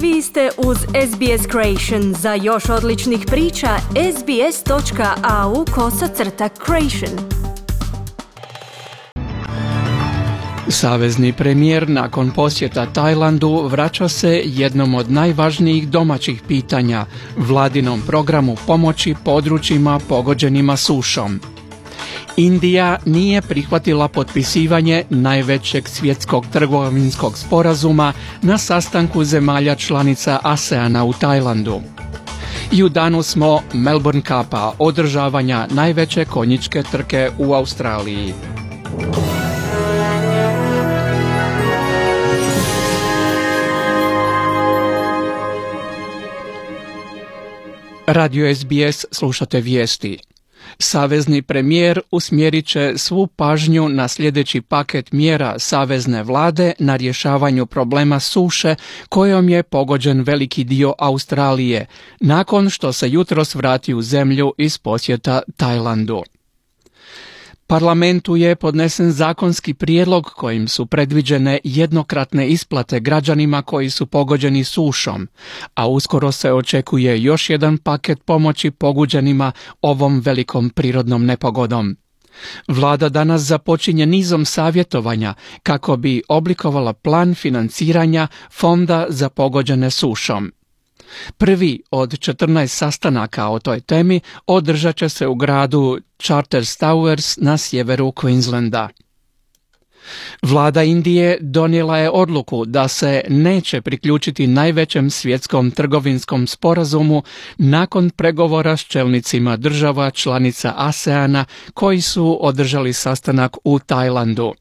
[0.00, 2.14] Vi ste uz SBS Creation.
[2.14, 3.68] Za još odličnih priča,
[4.18, 7.18] sbs.au kosacrta creation.
[10.68, 17.06] Savezni premijer nakon posjeta Tajlandu vraća se jednom od najvažnijih domaćih pitanja,
[17.36, 21.40] vladinom programu pomoći područjima pogođenima sušom.
[22.36, 28.12] Indija nije prihvatila potpisivanje najvećeg svjetskog trgovinskog sporazuma
[28.42, 31.80] na sastanku zemalja članica ASEANA u Tajlandu.
[32.72, 38.34] I u danu smo Melbourne Cupa, održavanja najveće konjičke trke u Australiji.
[48.06, 50.25] Radio SBS slušate vijesti.
[50.78, 58.20] Savezni premijer usmjerit će svu pažnju na sljedeći paket mjera savezne vlade na rješavanju problema
[58.20, 58.74] suše
[59.08, 61.86] kojom je pogođen veliki dio Australije,
[62.20, 66.22] nakon što se jutros vrati u zemlju iz posjeta Tajlandu.
[67.68, 75.28] Parlamentu je podnesen zakonski prijedlog kojim su predviđene jednokratne isplate građanima koji su pogođeni sušom,
[75.74, 81.96] a uskoro se očekuje još jedan paket pomoći poguđenima ovom velikom prirodnom nepogodom.
[82.68, 90.52] Vlada danas započinje nizom savjetovanja kako bi oblikovala plan financiranja fonda za pogođene sušom.
[91.38, 97.58] Prvi od 14 sastanaka o toj temi održat će se u gradu Charters Towers na
[97.58, 98.88] sjeveru Queenslanda.
[100.42, 107.22] Vlada Indije donijela je odluku da se neće priključiti najvećem svjetskom trgovinskom sporazumu
[107.58, 114.54] nakon pregovora s čelnicima država članica ASEANA koji su održali sastanak u Tajlandu.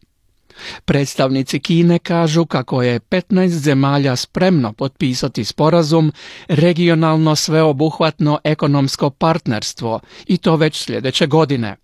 [0.86, 6.12] Predstavnici Kine kažu kako je 15 zemalja spremno potpisati sporazum
[6.48, 11.76] regionalno sveobuhvatno ekonomsko partnerstvo i to već sljedeće godine.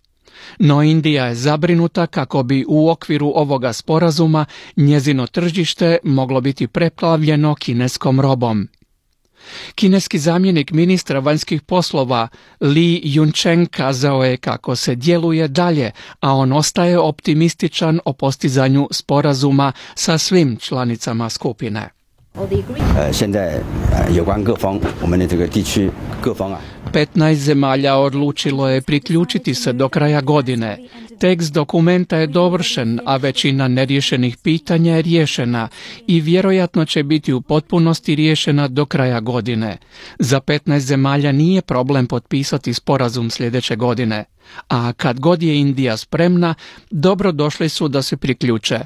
[0.58, 4.44] No Indija je zabrinuta kako bi u okviru ovoga sporazuma
[4.76, 8.68] njezino tržište moglo biti preplavljeno kineskom robom.
[9.74, 12.28] Kineski zamjenik ministra vanjskih poslova
[12.60, 19.72] Li Yuncheng kazao je kako se djeluje dalje, a on ostaje optimističan o postizanju sporazuma
[19.94, 21.88] sa svim članicama skupine.
[26.92, 30.78] Petnaest zemalja odlučilo je priključiti se do kraja godine.
[31.18, 35.68] Tekst dokumenta je dovršen, a većina neriješenih pitanja je riješena
[36.06, 39.78] i vjerojatno će biti u potpunosti riješena do kraja godine.
[40.18, 44.24] Za 15 zemalja nije problem potpisati sporazum sljedeće godine,
[44.68, 46.54] a kad god je Indija spremna,
[46.90, 48.80] dobro došli su da se priključe.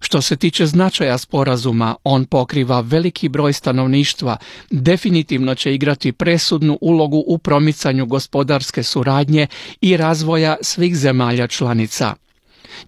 [0.00, 4.36] Što se tiče značaja sporazuma, on pokriva veliki broj stanovništva,
[4.70, 9.46] definitivno će igrati presudnu ulogu u promicanju gospodarske suradnje
[9.80, 12.14] i razvoja svih zemalja članica.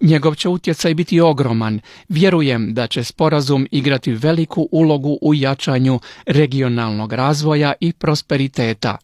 [0.01, 1.79] Njegov će utjecaj biti ogroman.
[2.09, 8.97] Vjerujem da će sporazum igrati veliku ulogu u jačanju regionalnog razvoja i prosperiteta,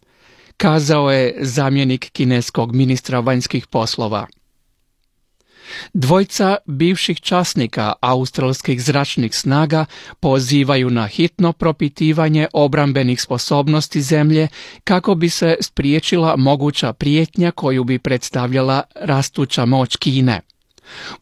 [0.58, 4.26] kazao je zamjenik kineskog ministra vanjskih poslova.
[5.94, 9.84] Dvojca bivših časnika australskih zračnih snaga
[10.20, 14.48] pozivaju na hitno propitivanje obrambenih sposobnosti zemlje
[14.84, 20.40] kako bi se spriječila moguća prijetnja koju bi predstavljala rastuća moć Kine.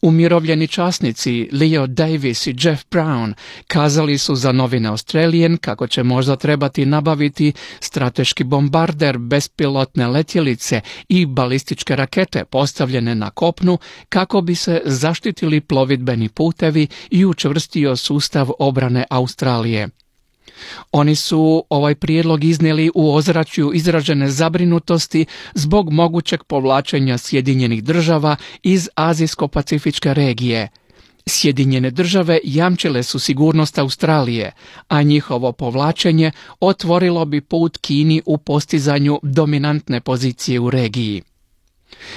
[0.03, 3.35] Umirovljeni časnici Leo Davis i Jeff Brown
[3.67, 11.27] kazali su za novine Australian kako će možda trebati nabaviti strateški bombarder, bespilotne letjelice i
[11.27, 13.79] balističke rakete postavljene na kopnu
[14.09, 19.89] kako bi se zaštitili plovidbeni putevi i učvrstio sustav obrane Australije.
[20.93, 28.89] Oni su ovaj prijedlog iznijeli u ozračju izražene zabrinutosti zbog mogućeg povlačenja Sjedinjenih država iz
[28.97, 30.69] Azijsko-Pacifičke regije.
[31.29, 34.53] Sjedinjene države jamčile su sigurnost Australije,
[34.89, 41.23] a njihovo povlačenje otvorilo bi put Kini u postizanju dominantne pozicije u regiji.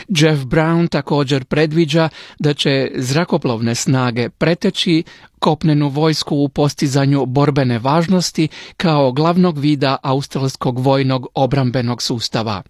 [0.07, 2.09] Jeff Brown također predviđa
[2.39, 5.03] da će zrakoplovne snage preteći
[5.39, 8.47] kopnenu vojsku u postizanju borbene važnosti
[8.77, 12.63] kao glavnog vida australskog vojnog obrambenog sustava.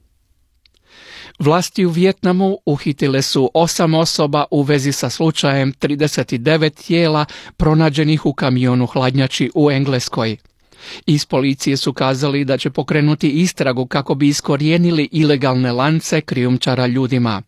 [1.40, 7.26] Vlasti u Vjetnamu uhitile su osam osoba u vezi sa slučajem 39 tijela
[7.58, 10.38] pronađenih u kamionu hladnjači u Engleskoj.
[11.06, 17.42] Iz policije su kazali da će pokrenuti istragu kako bi iskorijenili ilegalne lance krijumčara ljudima.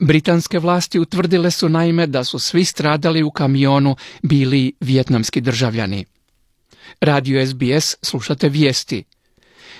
[0.00, 6.04] Britanske vlasti utvrdile su naime da su svi stradali u kamionu bili vjetnamski državljani.
[7.00, 9.04] Radio SBS slušate vijesti.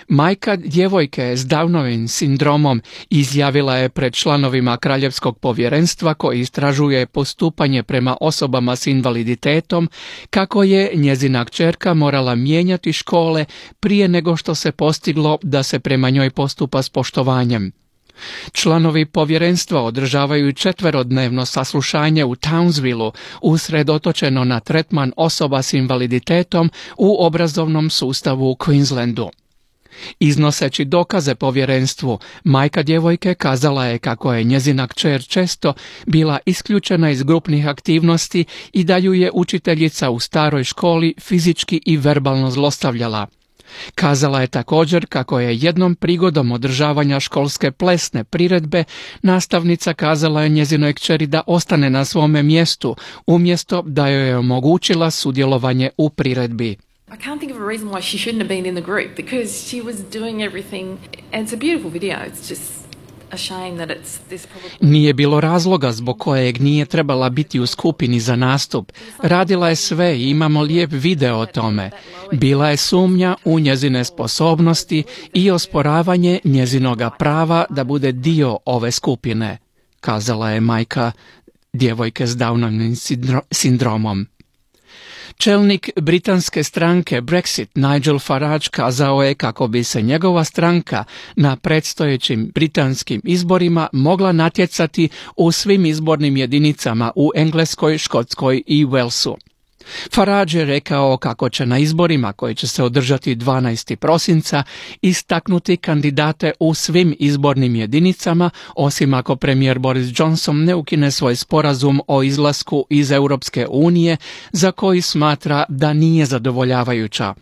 [0.09, 8.17] Majka djevojke s Downovim sindromom izjavila je pred članovima Kraljevskog povjerenstva koji istražuje postupanje prema
[8.21, 9.89] osobama s invaliditetom
[10.31, 13.45] kako je njezina kćerka morala mijenjati škole
[13.81, 17.73] prije nego što se postiglo da se prema njoj postupa s poštovanjem.
[18.53, 23.13] Članovi povjerenstva održavaju četverodnevno saslušanje u Townsvilleu
[23.43, 29.29] usredotočeno na tretman osoba s invaliditetom u obrazovnom sustavu u Queenslandu.
[30.21, 35.75] Iznoseći dokaze povjerenstvu, majka djevojke kazala je kako je njezina kćer često
[36.07, 41.97] bila isključena iz grupnih aktivnosti i da ju je učiteljica u staroj školi fizički i
[41.97, 43.27] verbalno zlostavljala.
[43.95, 48.85] Kazala je također kako je jednom prigodom održavanja školske plesne priredbe
[49.23, 52.97] nastavnica kazala je njezinoj kćeri da ostane na svome mjestu
[53.27, 56.77] umjesto da joj je omogućila sudjelovanje u priredbi.
[57.17, 59.69] I can't think of a reason why she shouldn't have been in the group because
[59.69, 60.99] she was doing everything
[61.33, 62.17] and it's a beautiful video.
[62.19, 62.87] It's just
[64.81, 68.93] nije bilo razloga zbog kojeg nije trebala biti u skupini za nastup.
[69.23, 71.91] Radila je sve i imamo lijep video o tome.
[72.33, 75.05] Bila je sumnja u njezine sposobnosti
[75.35, 79.59] i osporavanje njezinoga prava da bude dio ove skupine,
[80.01, 81.13] kazala je majka
[81.73, 82.95] djevojke s Downovim
[83.51, 84.27] sindromom.
[85.37, 91.05] Čelnik britanske stranke Brexit Nigel Farage kazao je kako bi se njegova stranka
[91.37, 99.37] na predstojećim britanskim izborima mogla natjecati u svim izbornim jedinicama u Engleskoj, Škotskoj i Walesu.
[100.15, 103.97] Farage je rekao kako će na izborima koji će se održati 12.
[103.97, 104.63] prosinca
[105.03, 112.01] istaknuti kandidate u svim izbornim jedinicama, osim ako premijer Boris Johnson ne ukine svoj sporazum
[112.07, 114.17] o izlasku iz Europske unije
[114.53, 117.35] za koji smatra da nije zadovoljavajuća.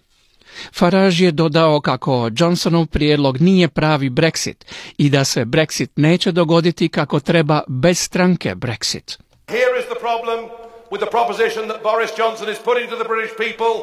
[0.72, 4.64] Farage je dodao kako Johnsonov prijedlog nije pravi Brexit
[4.98, 9.18] i da se Brexit neće dogoditi kako treba bez stranke Brexit.
[9.48, 10.64] Here is the problem
[10.94, 13.74] with the proposition that Boris Johnson is putting to the British people.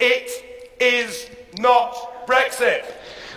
[0.00, 0.28] It
[0.80, 1.10] is
[1.58, 1.90] not
[2.26, 2.82] Brexit.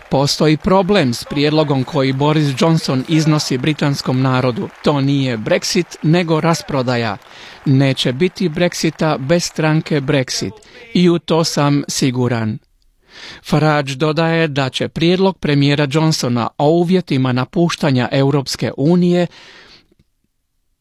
[0.09, 4.69] Postoji problem s prijedlogom koji Boris Johnson iznosi britanskom narodu.
[4.83, 7.17] To nije Brexit, nego rasprodaja.
[7.65, 10.51] Neće biti Brexita bez stranke Brexit.
[10.93, 12.57] I u to sam siguran.
[13.43, 19.27] Farage dodaje da će prijedlog premijera Johnsona o uvjetima napuštanja Europske unije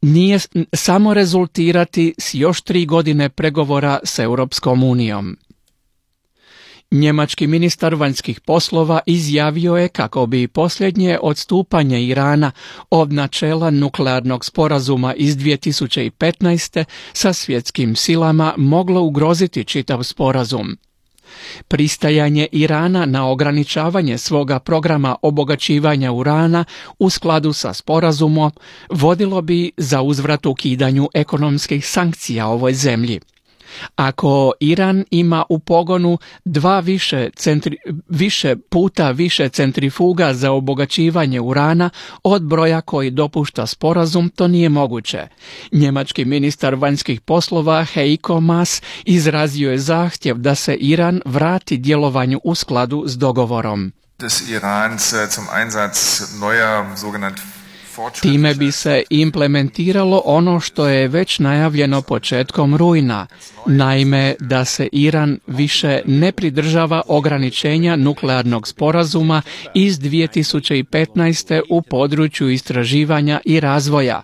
[0.04, 0.38] nije
[0.72, 5.36] samo rezultirati s još tri godine pregovora s Europskom unijom.
[6.90, 12.52] Njemački ministar vanjskih poslova izjavio je kako bi posljednje odstupanje Irana
[12.90, 16.84] od načela nuklearnog sporazuma iz 2015.
[17.12, 20.76] sa svjetskim silama moglo ugroziti čitav sporazum.
[21.68, 26.64] Pristajanje Irana na ograničavanje svoga programa obogaćivanja urana
[26.98, 28.50] u skladu sa sporazumom
[28.90, 33.20] vodilo bi za uzvrat ukidanju ekonomskih sankcija ovoj zemlji.
[33.96, 37.76] Ako Iran ima u pogonu dva više, centri,
[38.08, 41.90] više puta više centrifuga za obogaćivanje urana
[42.22, 45.26] od broja koji dopušta sporazum, to nije moguće.
[45.72, 52.54] Njemački ministar vanjskih poslova Heiko Maas izrazio je zahtjev da se Iran vrati djelovanju u
[52.54, 53.92] skladu s dogovorom.
[54.18, 56.84] Des Irans äh, zum Einsatz neuer
[58.22, 63.26] Time bi se implementiralo ono što je već najavljeno početkom rujna,
[63.66, 69.42] naime da se Iran više ne pridržava ograničenja nuklearnog sporazuma
[69.74, 71.60] iz 2015.
[71.70, 74.22] u području istraživanja i razvoja.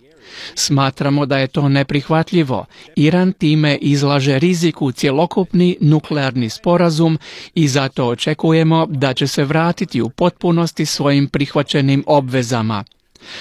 [0.55, 2.67] Smatramo da je to neprihvatljivo.
[2.97, 7.19] Iran time izlaže riziku cjelokupni nuklearni sporazum
[7.55, 12.85] i zato očekujemo da će se vratiti u potpunosti svojim prihvaćenim obvezama.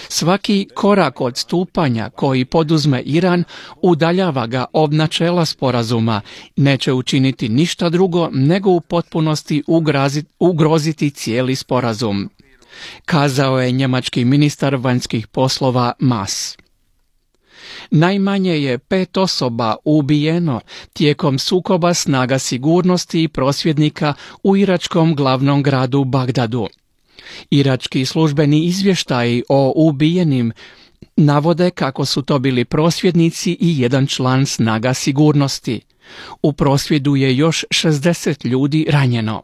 [0.07, 3.43] Svaki korak odstupanja koji poduzme Iran
[3.81, 6.21] udaljava ga od načela sporazuma,
[6.55, 9.63] neće učiniti ništa drugo nego u potpunosti
[10.39, 12.29] ugroziti cijeli sporazum.
[13.05, 16.57] Kazao je njemački ministar vanjskih poslova Mas.
[17.91, 20.61] Najmanje je pet osoba ubijeno
[20.93, 26.67] tijekom sukoba snaga sigurnosti i prosvjednika u iračkom glavnom gradu Bagdadu.
[27.49, 30.51] Irački službeni izvještaji o ubijenim
[31.15, 35.81] navode kako su to bili prosvjednici i jedan član snaga sigurnosti.
[36.41, 39.43] U prosvjedu je još 60 ljudi ranjeno.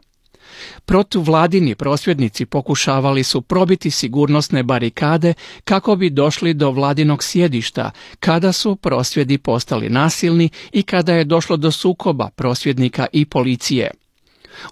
[0.84, 7.90] Protuvladini prosvjednici pokušavali su probiti sigurnosne barikade kako bi došli do vladinog sjedišta
[8.20, 13.90] kada su prosvjedi postali nasilni i kada je došlo do sukoba prosvjednika i policije.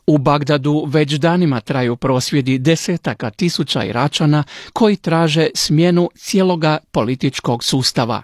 [0.06, 8.22] U Bagdadu već danima traju prosvjedi desetaka tisuća Iračana koji traže smjenu cijeloga političkog sustava.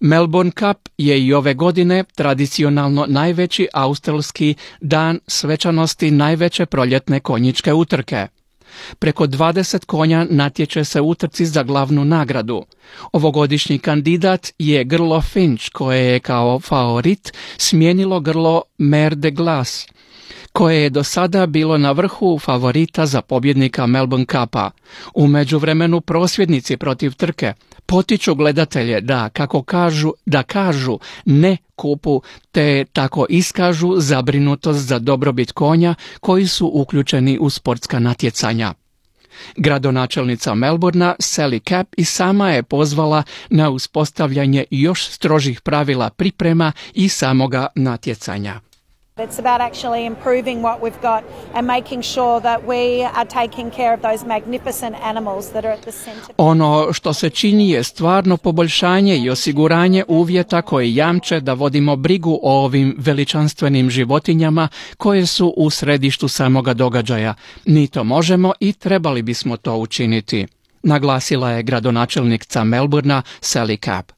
[0.00, 8.26] Melbourne Cup je i ove godine tradicionalno najveći australski dan svečanosti najveće proljetne konjičke utrke.
[8.98, 12.64] Preko 20 konja natječe se utrci za glavnu nagradu.
[13.12, 19.86] Ovogodišnji kandidat je grlo Finch koje je kao favorit smijenilo grlo Mer de Glace
[20.56, 24.70] koje je do sada bilo na vrhu favorita za pobjednika Melbourne Cupa.
[25.14, 27.52] U međuvremenu prosvjednici protiv trke
[27.86, 32.22] potiču gledatelje da, kako kažu, da kažu ne kupu,
[32.52, 38.74] te tako iskažu zabrinutost za dobrobit konja koji su uključeni u sportska natjecanja.
[39.56, 47.08] Gradonačelnica Melbourna Sally Cap i sama je pozvala na uspostavljanje još strožih pravila priprema i
[47.08, 48.65] samoga natjecanja.
[49.18, 53.94] It's about actually improving what we've got and making sure that we are taking care
[53.94, 56.34] of those magnificent animals that are at the center.
[56.36, 62.40] Ono što se čini je stvarno poboljšanje i osiguranje uvjeta koji jamče da vodimo brigu
[62.42, 67.34] o ovim veličanstvenim životinjama koje su u središtu samoga događaja.
[67.64, 70.46] Mi to možemo i trebali bismo to učiniti,
[70.82, 74.15] naglasila je gradonačelnica Melburna Sally Capp.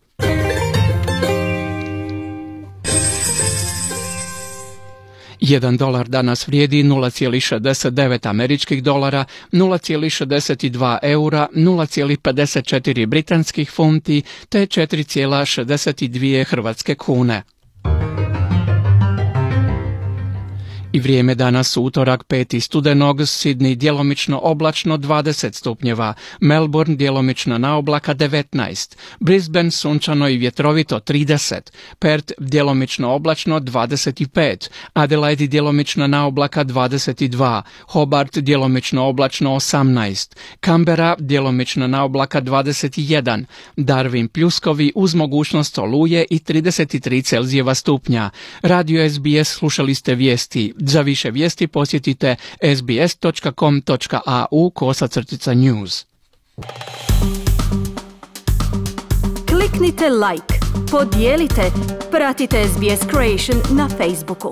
[5.48, 16.94] 1 dolar danas vrijedi 0,69 američkih dolara, 0,62 eura, 0,54 britanskih funti te 4,62 hrvatske
[16.94, 17.42] kune.
[20.92, 22.60] I vrijeme danas utorak 5.
[22.60, 31.00] studenog, Sidney djelomično oblačno 20 stupnjeva, Melbourne djelomično na oblaka 19, Brisbane sunčano i vjetrovito
[31.00, 31.60] 30,
[31.98, 41.86] Perth djelomično oblačno 25, Adelaide djelomično na oblaka 22, Hobart djelomično oblačno 18, Canberra djelomično
[41.86, 43.44] na oblaka 21,
[43.76, 48.30] Darwin pljuskovi uz mogućnost oluje i 33 Celzijeva stupnja.
[48.62, 52.36] Radio SBS slušali ste vijesti za više vijesti posjetite
[52.76, 56.04] sbs.com.au kosacrtica news.
[59.48, 60.54] Kliknite like,
[60.90, 61.72] podijelite,
[62.10, 64.50] pratite SBS Creation na Facebooku.